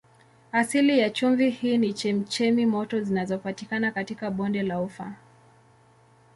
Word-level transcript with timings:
Asili 0.51 0.99
ya 0.99 1.09
chumvi 1.09 1.49
hii 1.49 1.77
ni 1.77 1.93
chemchemi 1.93 2.65
moto 2.65 3.01
zinazopatikana 3.01 3.91
katika 3.91 4.31
bonde 4.31 4.63
la 4.63 4.81
Ufa. 4.81 5.13